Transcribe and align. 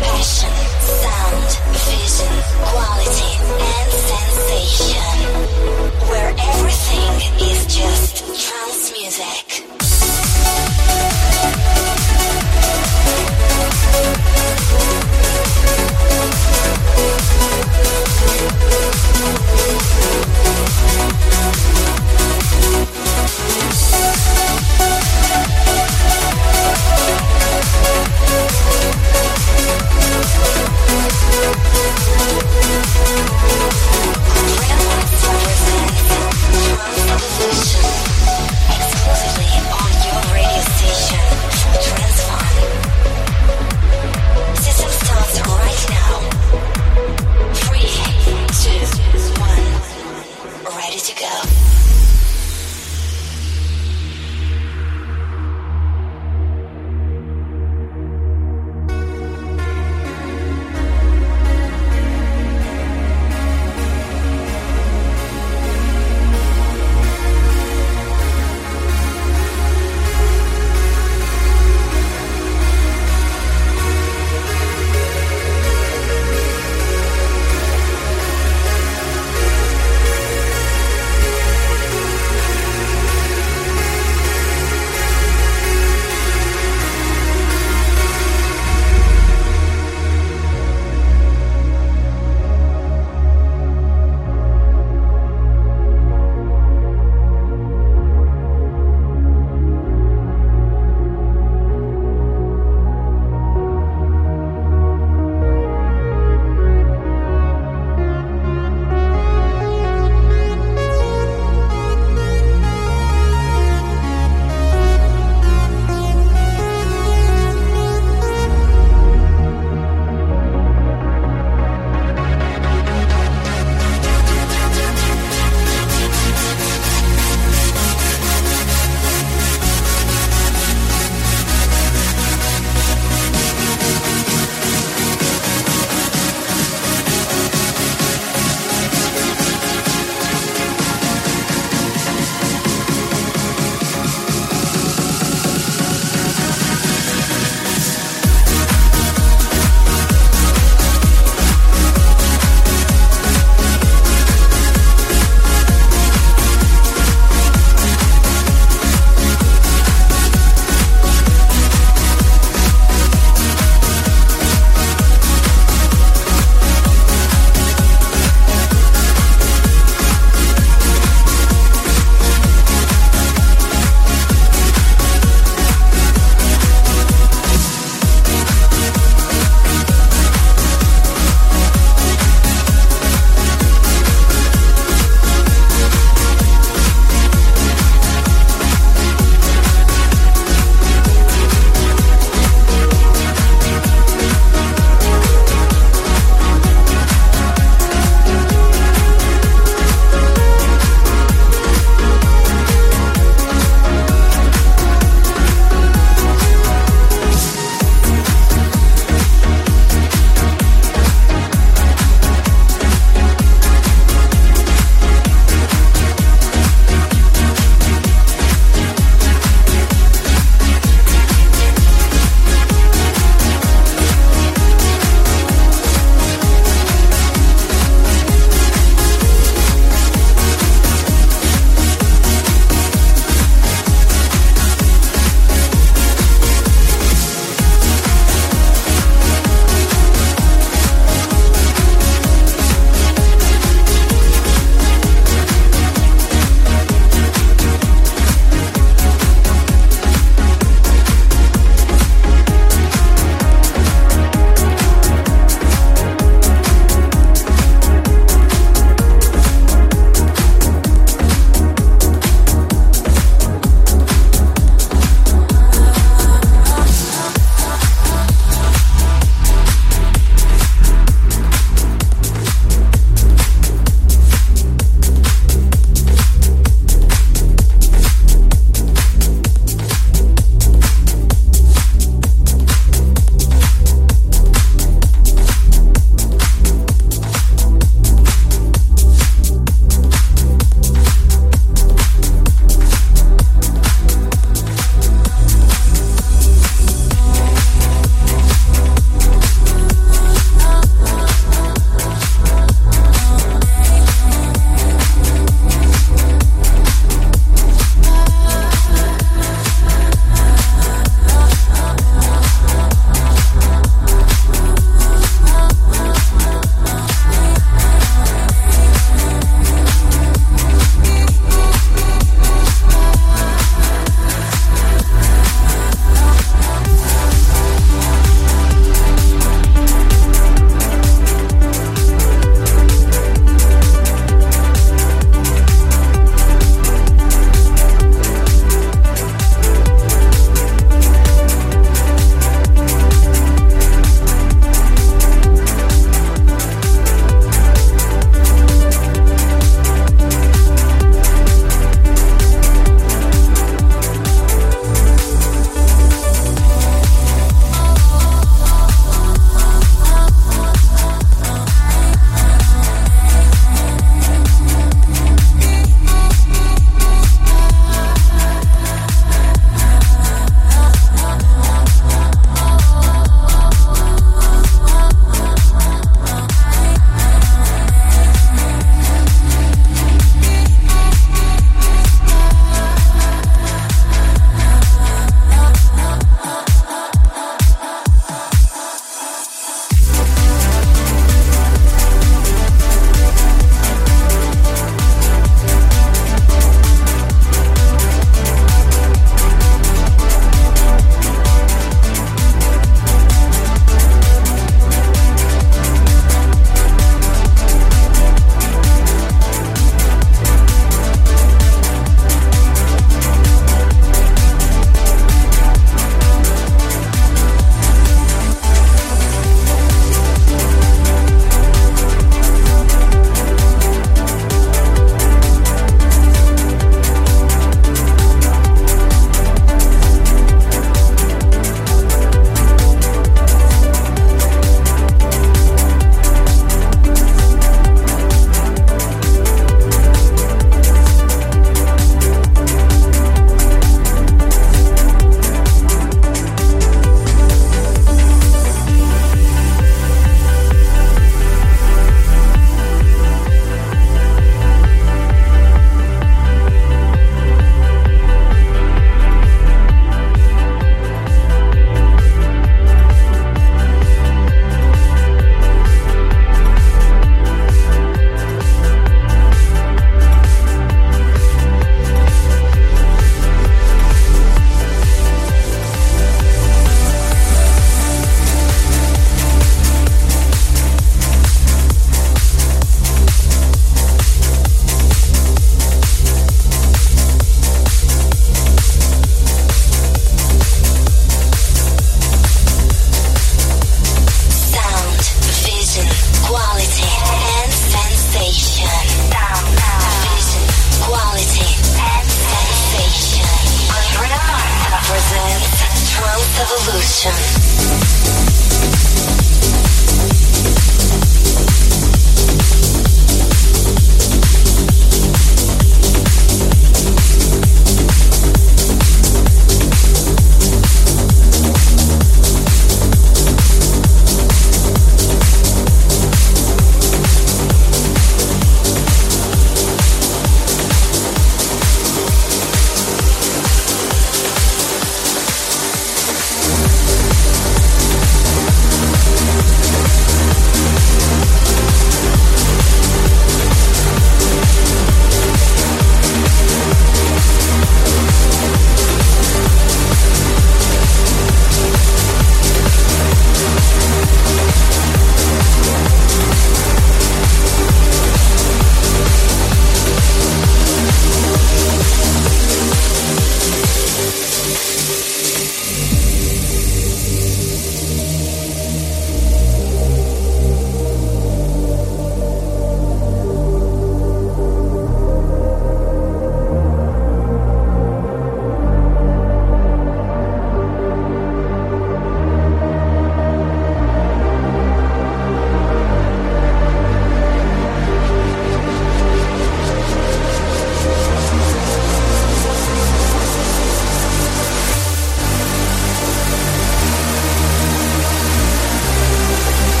Passion, 0.00 0.50
sound, 0.80 1.50
vision, 1.84 2.34
quality, 2.64 3.32
and 3.60 3.90
sensation. 4.08 5.16
Where 6.08 6.32
everything 6.38 7.12
is 7.48 7.60
just 7.66 8.14
trance 8.40 8.92
music. 8.98 9.62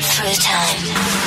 Through 0.00 0.34
time. 0.34 1.17